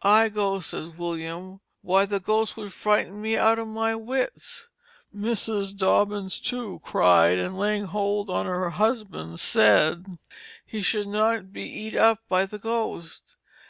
I 0.00 0.30
go, 0.30 0.60
says 0.60 0.88
William, 0.96 1.60
why 1.82 2.06
the 2.06 2.18
ghost 2.18 2.56
would 2.56 2.72
frighten 2.72 3.20
me 3.20 3.36
out 3.36 3.58
of 3.58 3.68
my 3.68 3.94
wits. 3.94 4.70
Mrs. 5.14 5.76
Dobbins, 5.76 6.40
too, 6.40 6.80
cried, 6.82 7.36
and 7.36 7.58
laying 7.58 7.84
hold 7.84 8.30
on 8.30 8.46
her 8.46 8.70
husband 8.70 9.38
said 9.38 10.06
he 10.64 10.80
should 10.80 11.08
not 11.08 11.52
be 11.52 11.64
eat 11.64 11.94
up 11.94 12.20
by 12.26 12.46
the 12.46 12.58
ghost. 12.58 13.34